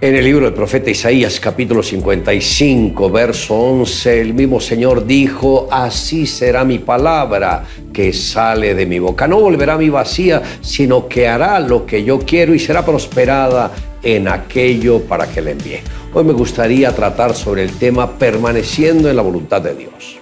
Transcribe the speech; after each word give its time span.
En 0.00 0.14
el 0.14 0.24
libro 0.24 0.44
del 0.44 0.54
profeta 0.54 0.90
Isaías 0.90 1.40
capítulo 1.40 1.82
55, 1.82 3.10
verso 3.10 3.56
11, 3.56 4.20
el 4.20 4.32
mismo 4.32 4.60
Señor 4.60 5.04
dijo, 5.04 5.66
así 5.72 6.24
será 6.24 6.64
mi 6.64 6.78
palabra 6.78 7.64
que 7.92 8.12
sale 8.12 8.76
de 8.76 8.86
mi 8.86 9.00
boca. 9.00 9.26
No 9.26 9.40
volverá 9.40 9.74
a 9.74 9.78
mi 9.78 9.88
vacía, 9.88 10.40
sino 10.60 11.08
que 11.08 11.26
hará 11.26 11.58
lo 11.58 11.84
que 11.84 12.04
yo 12.04 12.20
quiero 12.20 12.54
y 12.54 12.60
será 12.60 12.84
prosperada 12.84 13.72
en 14.00 14.28
aquello 14.28 15.00
para 15.00 15.26
que 15.26 15.42
le 15.42 15.50
envíe. 15.50 15.80
Hoy 16.14 16.22
me 16.22 16.32
gustaría 16.32 16.94
tratar 16.94 17.34
sobre 17.34 17.64
el 17.64 17.72
tema 17.72 18.18
permaneciendo 18.18 19.10
en 19.10 19.16
la 19.16 19.22
voluntad 19.22 19.62
de 19.62 19.74
Dios. 19.74 20.17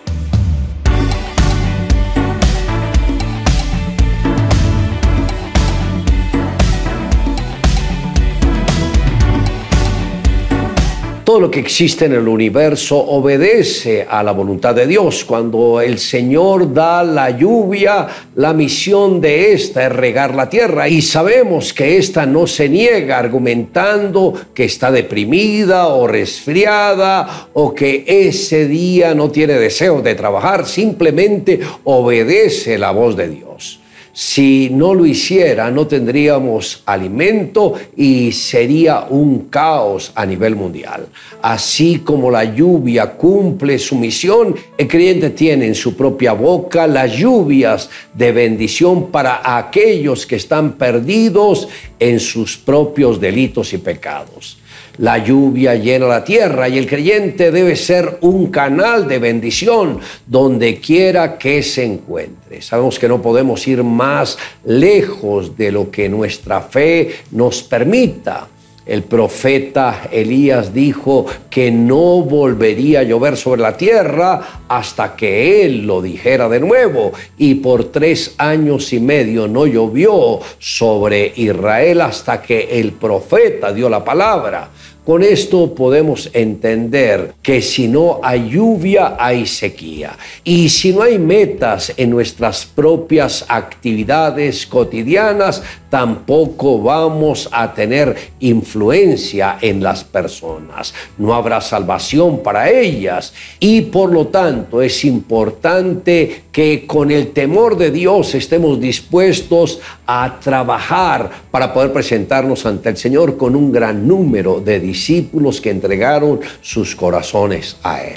Todo 11.36 11.48
lo 11.48 11.50
que 11.50 11.60
existe 11.60 12.06
en 12.06 12.14
el 12.14 12.28
universo 12.28 12.96
obedece 12.96 14.06
a 14.08 14.22
la 14.22 14.32
voluntad 14.32 14.74
de 14.74 14.86
Dios. 14.86 15.22
Cuando 15.22 15.82
el 15.82 15.98
Señor 15.98 16.72
da 16.72 17.04
la 17.04 17.28
lluvia, 17.28 18.06
la 18.36 18.54
misión 18.54 19.20
de 19.20 19.52
esta 19.52 19.84
es 19.84 19.92
regar 19.92 20.34
la 20.34 20.48
tierra 20.48 20.88
y 20.88 21.02
sabemos 21.02 21.74
que 21.74 21.98
esta 21.98 22.24
no 22.24 22.46
se 22.46 22.70
niega 22.70 23.18
argumentando 23.18 24.32
que 24.54 24.64
está 24.64 24.91
deprimida 24.91 25.88
o 25.88 26.06
resfriada 26.06 27.48
o 27.52 27.74
que 27.74 28.06
ese 28.08 28.66
día 28.66 29.14
no 29.14 29.30
tiene 29.30 29.52
deseo 29.58 30.00
de 30.00 30.14
trabajar, 30.14 30.64
simplemente 30.64 31.60
obedece 31.84 32.78
la 32.78 32.92
voz 32.92 33.14
de 33.14 33.28
Dios. 33.28 33.80
Si 34.19 34.70
no 34.70 34.95
lo 34.95 35.05
hiciera, 35.05 35.70
no 35.70 35.87
tendríamos 35.87 36.83
alimento 36.87 37.75
y 37.98 38.33
sería 38.33 39.05
un 39.11 39.51
caos 39.51 40.11
a 40.15 40.25
nivel 40.25 40.56
mundial. 40.56 41.09
Así 41.42 41.98
como 41.98 42.30
la 42.30 42.45
lluvia 42.45 43.12
cumple 43.12 43.78
su 43.78 43.95
misión, 43.95 44.56
el 44.78 44.89
creyente 44.89 45.28
tiene 45.28 45.67
en 45.67 45.75
su 45.75 45.95
propia 45.95 46.33
boca 46.33 46.86
las 46.86 47.12
lluvias 47.12 47.91
de 48.14 48.33
bendición 48.33 49.11
para 49.11 49.58
aquellos 49.58 50.25
que 50.25 50.36
están 50.36 50.78
perdidos 50.78 51.69
en 51.98 52.19
sus 52.19 52.56
propios 52.56 53.20
delitos 53.20 53.75
y 53.75 53.78
pecados. 53.78 54.56
La 54.98 55.19
lluvia 55.19 55.75
llena 55.75 56.06
la 56.06 56.25
tierra 56.25 56.69
y 56.69 56.78
el 56.78 56.86
creyente 56.86 57.50
debe 57.50 57.77
ser 57.77 58.19
un 58.22 58.47
canal 58.47 59.06
de 59.06 59.19
bendición 59.19 60.00
donde 60.27 60.80
quiera 60.80 61.36
que 61.36 61.62
se 61.62 61.84
encuentre. 61.84 62.62
Sabemos 62.62 62.98
que 62.98 63.08
no 63.08 63.20
podemos 63.20 63.67
ir 63.69 63.83
más 63.83 64.39
lejos 64.64 65.56
de 65.56 65.72
lo 65.72 65.91
que 65.91 66.08
nuestra 66.08 66.62
fe 66.62 67.17
nos 67.30 67.62
permita. 67.62 68.48
El 68.87 69.03
profeta 69.03 70.09
Elías 70.12 70.73
dijo 70.73 71.27
que 71.51 71.73
no 71.73 72.23
volvería 72.23 73.01
a 73.01 73.03
llover 73.03 73.37
sobre 73.37 73.61
la 73.61 73.77
tierra 73.77 74.62
hasta 74.69 75.17
que 75.17 75.65
él 75.65 75.84
lo 75.84 76.01
dijera 76.01 76.48
de 76.48 76.61
nuevo. 76.61 77.12
Y 77.37 77.57
por 77.57 77.87
tres 77.87 78.37
años 78.39 78.92
y 78.92 79.01
medio 79.01 79.48
no 79.48 79.67
llovió 79.67 80.39
sobre 80.61 81.33
Israel 81.34 82.01
hasta 82.01 82.41
que 82.41 82.79
el 82.79 82.92
profeta 82.92 83.73
dio 83.73 83.89
la 83.89 84.05
palabra. 84.05 84.70
Con 85.06 85.22
esto 85.22 85.72
podemos 85.72 86.28
entender 86.32 87.34
que 87.40 87.62
si 87.62 87.86
no 87.86 88.18
hay 88.24 88.50
lluvia, 88.50 89.14
hay 89.16 89.46
sequía. 89.46 90.18
Y 90.42 90.68
si 90.68 90.92
no 90.92 91.02
hay 91.02 91.16
metas 91.16 91.92
en 91.96 92.10
nuestras 92.10 92.66
propias 92.66 93.44
actividades 93.46 94.66
cotidianas, 94.66 95.62
tampoco 95.88 96.82
vamos 96.82 97.48
a 97.52 97.72
tener 97.72 98.16
influencia 98.40 99.58
en 99.60 99.80
las 99.80 100.02
personas. 100.02 100.92
No 101.18 101.34
habrá 101.34 101.60
salvación 101.60 102.42
para 102.42 102.68
ellas. 102.68 103.32
Y 103.60 103.82
por 103.82 104.12
lo 104.12 104.27
tanto 104.27 104.82
es 104.82 105.04
importante 105.04 106.45
que 106.56 106.86
con 106.86 107.10
el 107.10 107.32
temor 107.32 107.77
de 107.77 107.90
Dios 107.90 108.34
estemos 108.34 108.80
dispuestos 108.80 109.78
a 110.06 110.40
trabajar 110.40 111.30
para 111.50 111.74
poder 111.74 111.92
presentarnos 111.92 112.64
ante 112.64 112.89
el 112.89 112.96
Señor 112.96 113.36
con 113.36 113.55
un 113.55 113.70
gran 113.70 114.08
número 114.08 114.62
de 114.62 114.80
discípulos 114.80 115.61
que 115.61 115.68
entregaron 115.68 116.40
sus 116.62 116.96
corazones 116.96 117.77
a 117.83 118.02
Él. 118.02 118.16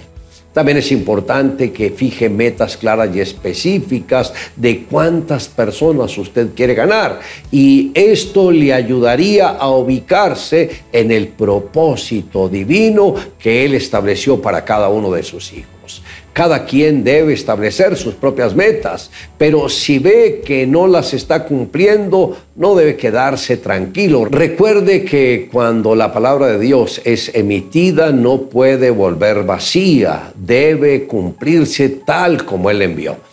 También 0.53 0.77
es 0.77 0.89
importante 0.93 1.73
que 1.73 1.89
fije 1.89 2.29
metas 2.29 2.77
claras 2.77 3.13
y 3.13 3.19
específicas 3.19 4.33
de 4.55 4.85
cuántas 4.85 5.49
personas 5.49 6.17
usted 6.17 6.51
quiere 6.55 6.75
ganar. 6.75 7.19
Y 7.51 7.91
esto 7.93 8.51
le 8.51 8.73
ayudaría 8.73 9.49
a 9.49 9.69
ubicarse 9.69 10.83
en 10.93 11.11
el 11.11 11.27
propósito 11.27 12.47
divino 12.47 13.15
que 13.37 13.65
Él 13.65 13.73
estableció 13.73 14.41
para 14.41 14.63
cada 14.63 14.87
uno 14.87 15.11
de 15.11 15.23
sus 15.23 15.51
hijos. 15.51 16.01
Cada 16.33 16.65
quien 16.65 17.03
debe 17.03 17.33
establecer 17.33 17.97
sus 17.97 18.13
propias 18.13 18.55
metas, 18.55 19.11
pero 19.37 19.67
si 19.69 19.99
ve 19.99 20.41
que 20.45 20.65
no 20.65 20.87
las 20.87 21.13
está 21.13 21.45
cumpliendo, 21.45 22.37
no 22.55 22.75
debe 22.75 22.95
quedarse 22.95 23.57
tranquilo. 23.57 24.25
Recuerde 24.25 25.03
que 25.03 25.49
cuando 25.51 25.95
la 25.95 26.13
palabra 26.13 26.47
de 26.47 26.59
Dios 26.59 27.01
es 27.03 27.33
emitida, 27.35 28.11
no 28.11 28.43
puede 28.43 28.89
volver 28.89 29.43
vacía, 29.43 30.31
debe 30.35 31.05
cumplirse 31.05 31.89
tal 31.89 32.45
como 32.45 32.69
Él 32.69 32.81
envió. 32.81 33.28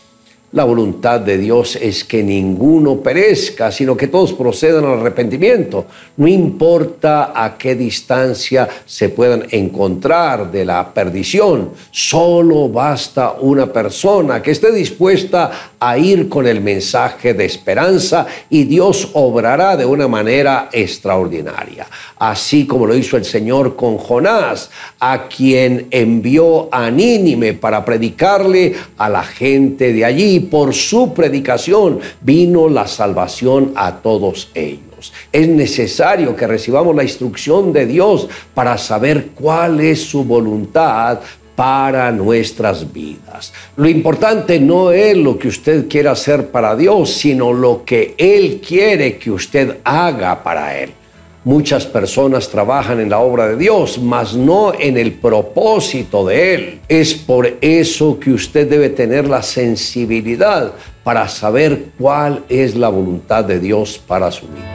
La 0.53 0.63
voluntad 0.63 1.19
de 1.21 1.39
Dios 1.39 1.75
es 1.75 2.05
que 2.05 2.23
ninguno 2.23 2.99
perezca, 2.99 3.73
sino 3.73 3.97
que 3.97 4.07
todos 4.07 4.33
procedan 4.33 4.85
al 4.85 5.01
arrepentimiento. 5.01 5.87
No 6.17 6.29
importa 6.29 7.33
a 7.35 7.59
qué 7.59 7.75
distancia 7.75 8.69
se 8.87 9.09
puedan 9.09 9.45
encontrar 9.51 10.53
de 10.53 10.65
la 10.65 10.95
perdición, 10.95 11.71
solo 11.91 12.69
basta 12.69 13.33
una 13.41 13.67
persona 13.67 14.41
que 14.41 14.53
esté 14.53 14.71
dispuesta 14.71 15.73
a 15.81 15.99
ir 15.99 16.29
con 16.29 16.47
el 16.47 16.61
mensaje 16.61 17.35
de 17.35 17.45
esperanza 17.45 18.25
y 18.49 18.65
Dios 18.65 19.11
obrará 19.15 19.77
de 19.77 19.85
una 19.85 20.07
manera 20.07 20.69
extraordinaria. 20.71 21.89
Así 22.19 22.67
como 22.67 22.87
lo 22.87 22.95
hizo 22.95 23.17
el 23.17 23.25
Señor 23.25 23.75
con 23.75 23.99
Jonás, 23.99 24.71
a 25.01 25.27
quien 25.27 25.89
envió 25.91 26.69
a 26.73 26.89
Nínime 26.89 27.53
para 27.53 27.85
predicarle 27.85 28.75
a 28.97 29.09
la 29.09 29.25
gente 29.25 29.93
de 29.93 30.05
allí 30.05 30.36
por 30.41 30.75
su 30.75 31.13
predicación 31.13 32.01
vino 32.21 32.69
la 32.69 32.87
salvación 32.87 33.73
a 33.75 33.97
todos 33.97 34.51
ellos. 34.55 35.13
Es 35.33 35.49
necesario 35.49 36.35
que 36.35 36.47
recibamos 36.47 36.95
la 36.95 37.03
instrucción 37.03 37.73
de 37.73 37.87
Dios 37.87 38.29
para 38.55 38.79
saber 38.79 39.29
cuál 39.35 39.81
es 39.81 40.03
su 40.03 40.25
voluntad 40.25 41.21
para 41.55 42.13
nuestras 42.13 42.93
vidas. 42.93 43.53
Lo 43.77 43.89
importante 43.89 44.61
no 44.61 44.93
es 44.93 45.17
lo 45.17 45.39
que 45.39 45.49
usted 45.49 45.89
quiera 45.89 46.13
hacer 46.13 46.51
para 46.51 46.77
Dios, 46.77 47.11
sino 47.11 47.53
lo 47.53 47.85
que 47.85 48.15
Él 48.19 48.61
quiere 48.67 49.17
que 49.17 49.31
usted 49.31 49.79
haga 49.83 50.43
para 50.43 50.79
Él. 50.79 50.93
Muchas 51.47 51.87
personas 51.87 52.49
trabajan 52.49 52.99
en 52.99 53.09
la 53.09 53.21
obra 53.21 53.47
de 53.47 53.57
Dios, 53.57 54.01
mas 54.01 54.35
no 54.35 54.75
en 54.75 54.99
el 54.99 55.13
propósito 55.13 56.27
de 56.27 56.55
Él. 56.55 56.81
Es 56.89 57.15
por 57.15 57.59
eso 57.61 58.19
que 58.19 58.33
usted 58.33 58.69
debe 58.69 58.89
tener 58.89 59.29
la 59.29 59.45
sensibilidad 59.45 60.73
para 61.05 61.29
saber 61.29 61.91
cuál 62.01 62.43
es 62.49 62.75
la 62.75 62.89
voluntad 62.89 63.45
de 63.45 63.61
Dios 63.61 63.97
para 63.97 64.33
su 64.33 64.49
vida. 64.49 64.67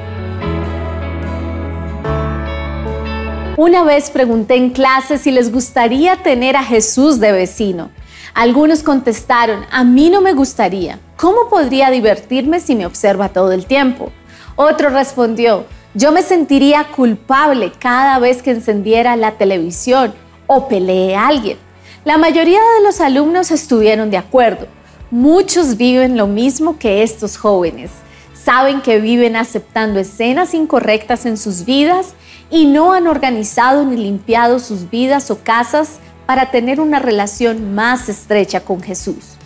Una 3.57 3.83
vez 3.83 4.09
pregunté 4.09 4.55
en 4.55 4.69
clase 4.69 5.17
si 5.17 5.31
les 5.31 5.51
gustaría 5.51 6.23
tener 6.23 6.55
a 6.55 6.63
Jesús 6.63 7.19
de 7.19 7.33
vecino. 7.33 7.89
Algunos 8.33 8.81
contestaron, 8.81 9.65
a 9.71 9.83
mí 9.83 10.09
no 10.09 10.21
me 10.21 10.31
gustaría. 10.31 10.99
¿Cómo 11.17 11.49
podría 11.49 11.91
divertirme 11.91 12.61
si 12.61 12.75
me 12.75 12.85
observa 12.85 13.27
todo 13.27 13.51
el 13.51 13.65
tiempo? 13.65 14.13
Otro 14.55 14.89
respondió, 14.89 15.65
yo 15.93 16.11
me 16.11 16.23
sentiría 16.23 16.85
culpable 16.95 17.71
cada 17.77 18.17
vez 18.19 18.41
que 18.41 18.51
encendiera 18.51 19.15
la 19.17 19.33
televisión 19.33 20.13
o 20.47 20.67
peleé 20.67 21.15
a 21.15 21.27
alguien. 21.27 21.57
La 22.05 22.17
mayoría 22.17 22.59
de 22.59 22.83
los 22.83 23.01
alumnos 23.01 23.51
estuvieron 23.51 24.09
de 24.09 24.17
acuerdo. 24.17 24.67
Muchos 25.11 25.75
viven 25.75 26.15
lo 26.15 26.27
mismo 26.27 26.79
que 26.79 27.03
estos 27.03 27.37
jóvenes. 27.37 27.91
Saben 28.33 28.81
que 28.81 28.99
viven 28.99 29.35
aceptando 29.35 29.99
escenas 29.99 30.53
incorrectas 30.53 31.25
en 31.25 31.37
sus 31.37 31.65
vidas 31.65 32.13
y 32.49 32.65
no 32.65 32.93
han 32.93 33.07
organizado 33.07 33.85
ni 33.85 33.97
limpiado 33.97 34.59
sus 34.59 34.89
vidas 34.89 35.29
o 35.29 35.43
casas 35.43 35.99
para 36.25 36.49
tener 36.51 36.79
una 36.79 36.99
relación 36.99 37.75
más 37.75 38.07
estrecha 38.07 38.61
con 38.61 38.81
Jesús. 38.81 39.37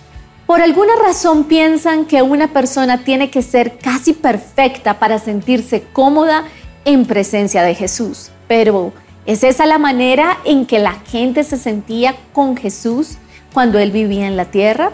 Por 0.45 0.61
alguna 0.61 0.93
razón 1.03 1.45
piensan 1.45 2.05
que 2.05 2.21
una 2.21 2.53
persona 2.53 3.03
tiene 3.03 3.31
que 3.31 3.41
ser 3.41 3.79
casi 3.79 4.13
perfecta 4.13 4.99
para 4.99 5.17
sentirse 5.17 5.83
cómoda 5.91 6.43
en 6.85 7.05
presencia 7.05 7.63
de 7.63 7.73
Jesús. 7.73 8.29
Pero 8.47 8.93
¿es 9.25 9.43
esa 9.43 9.65
la 9.65 9.79
manera 9.79 10.37
en 10.45 10.67
que 10.67 10.77
la 10.77 10.93
gente 10.93 11.43
se 11.43 11.57
sentía 11.57 12.15
con 12.31 12.55
Jesús 12.57 13.17
cuando 13.53 13.79
él 13.79 13.89
vivía 13.89 14.27
en 14.27 14.37
la 14.37 14.45
tierra? 14.45 14.91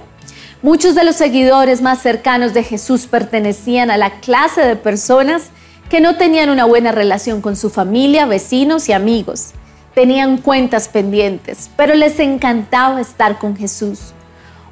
Muchos 0.61 0.95
de 0.95 1.03
los 1.03 1.17
seguidores 1.17 1.81
más 1.81 2.01
cercanos 2.01 2.53
de 2.53 2.63
Jesús 2.63 3.05
pertenecían 3.07 3.91
a 3.91 3.97
la 3.97 4.21
clase 4.21 4.61
de 4.61 4.77
personas 4.77 5.49
que 5.89 5.99
no 5.99 6.15
tenían 6.15 6.49
una 6.49 6.63
buena 6.63 6.93
relación 6.93 7.41
con 7.41 7.57
su 7.57 7.69
familia, 7.69 8.25
vecinos 8.25 8.87
y 8.87 8.93
amigos. 8.93 9.49
Tenían 9.95 10.37
cuentas 10.37 10.87
pendientes, 10.87 11.69
pero 11.75 11.93
les 11.93 12.19
encantaba 12.19 13.01
estar 13.01 13.37
con 13.37 13.57
Jesús. 13.57 14.13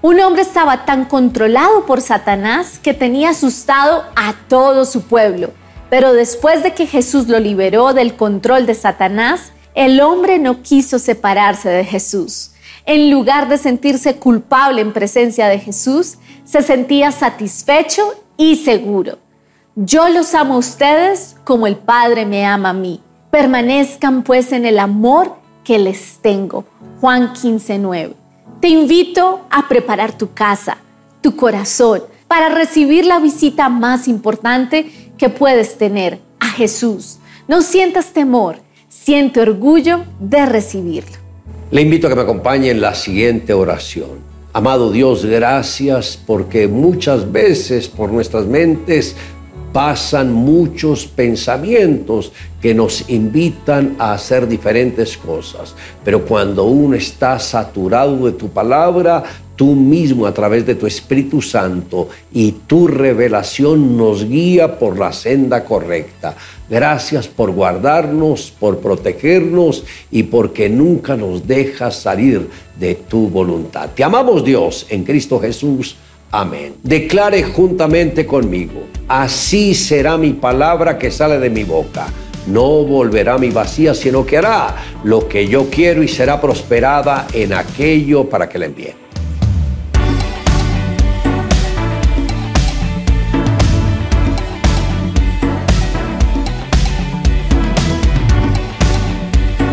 Un 0.01 0.17
hombre 0.21 0.43
estaba 0.43 0.85
tan 0.85 1.03
controlado 1.03 1.85
por 1.85 1.99
Satanás 1.99 2.79
que 2.81 2.93
tenía 2.93 3.31
asustado 3.31 4.05
a 4.15 4.33
todo 4.47 4.85
su 4.85 5.01
pueblo. 5.01 5.51
Pero 5.89 6.13
después 6.13 6.63
de 6.63 6.73
que 6.73 6.87
Jesús 6.87 7.27
lo 7.27 7.37
liberó 7.37 7.93
del 7.93 8.15
control 8.15 8.65
de 8.65 8.75
Satanás, 8.75 9.51
el 9.75 9.99
hombre 9.99 10.39
no 10.39 10.61
quiso 10.61 10.99
separarse 10.99 11.67
de 11.67 11.83
Jesús. 11.83 12.51
En 12.85 13.11
lugar 13.11 13.49
de 13.49 13.57
sentirse 13.57 14.15
culpable 14.15 14.81
en 14.81 14.93
presencia 14.93 15.47
de 15.49 15.59
Jesús, 15.59 16.17
se 16.45 16.61
sentía 16.61 17.11
satisfecho 17.11 18.13
y 18.37 18.55
seguro. 18.55 19.17
Yo 19.75 20.07
los 20.07 20.33
amo 20.33 20.55
a 20.55 20.59
ustedes 20.59 21.35
como 21.43 21.67
el 21.67 21.75
Padre 21.75 22.25
me 22.25 22.45
ama 22.45 22.69
a 22.69 22.73
mí. 22.73 23.01
Permanezcan 23.31 24.23
pues 24.23 24.53
en 24.53 24.65
el 24.65 24.79
amor 24.79 25.35
que 25.65 25.77
les 25.77 26.19
tengo. 26.21 26.63
Juan 27.01 27.33
15:9. 27.33 28.18
Te 28.59 28.67
invito 28.67 29.45
a 29.49 29.69
preparar 29.69 30.17
tu 30.17 30.33
casa, 30.33 30.79
tu 31.21 31.37
corazón, 31.37 32.03
para 32.27 32.49
recibir 32.49 33.05
la 33.05 33.19
visita 33.19 33.69
más 33.69 34.09
importante 34.09 35.11
que 35.17 35.29
puedes 35.29 35.77
tener 35.77 36.19
a 36.41 36.47
Jesús. 36.47 37.19
No 37.47 37.61
sientas 37.61 38.11
temor, 38.11 38.57
siente 38.89 39.39
orgullo 39.39 40.03
de 40.19 40.45
recibirlo. 40.45 41.15
Le 41.71 41.81
invito 41.81 42.07
a 42.07 42.09
que 42.09 42.17
me 42.17 42.23
acompañe 42.23 42.69
en 42.69 42.81
la 42.81 42.95
siguiente 42.95 43.53
oración. 43.53 44.27
Amado 44.51 44.91
Dios, 44.91 45.23
gracias 45.23 46.19
porque 46.27 46.67
muchas 46.67 47.31
veces 47.31 47.87
por 47.87 48.11
nuestras 48.11 48.45
mentes 48.45 49.15
pasan 49.71 50.33
muchos 50.33 51.05
pensamientos 51.05 52.31
que 52.61 52.73
nos 52.73 53.09
invitan 53.09 53.95
a 53.99 54.13
hacer 54.13 54.47
diferentes 54.47 55.17
cosas. 55.17 55.75
Pero 56.03 56.25
cuando 56.25 56.65
uno 56.65 56.95
está 56.95 57.39
saturado 57.39 58.25
de 58.25 58.33
tu 58.33 58.49
palabra, 58.49 59.23
tú 59.55 59.75
mismo 59.75 60.25
a 60.25 60.33
través 60.33 60.65
de 60.65 60.75
tu 60.75 60.87
Espíritu 60.87 61.41
Santo 61.41 62.07
y 62.31 62.53
tu 62.65 62.87
revelación 62.87 63.97
nos 63.97 64.27
guía 64.27 64.79
por 64.79 64.97
la 64.97 65.11
senda 65.11 65.65
correcta. 65.65 66.35
Gracias 66.69 67.27
por 67.27 67.51
guardarnos, 67.51 68.53
por 68.57 68.79
protegernos 68.79 69.83
y 70.11 70.23
porque 70.23 70.69
nunca 70.69 71.17
nos 71.17 71.45
dejas 71.45 71.97
salir 71.97 72.49
de 72.79 72.95
tu 72.95 73.27
voluntad. 73.27 73.89
Te 73.95 74.03
amamos 74.03 74.45
Dios 74.45 74.85
en 74.89 75.03
Cristo 75.03 75.39
Jesús. 75.39 75.97
Amén. 76.31 76.75
Declare 76.83 77.43
juntamente 77.43 78.25
conmigo, 78.25 78.83
así 79.07 79.73
será 79.73 80.17
mi 80.17 80.33
palabra 80.33 80.97
que 80.97 81.09
sale 81.09 81.39
de 81.39 81.49
mi 81.49 81.63
boca. 81.63 82.07
No 82.45 82.83
volverá 82.83 83.37
mi 83.37 83.49
vacía, 83.49 83.93
sino 83.93 84.25
que 84.25 84.37
hará 84.37 84.75
lo 85.03 85.27
que 85.27 85.47
yo 85.47 85.69
quiero 85.69 86.03
y 86.03 86.07
será 86.07 86.39
prosperada 86.39 87.27
en 87.33 87.53
aquello 87.53 88.29
para 88.29 88.47
que 88.47 88.59
la 88.59 88.65
envíe. 88.65 89.08